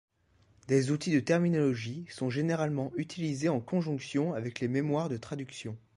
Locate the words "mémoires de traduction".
4.67-5.77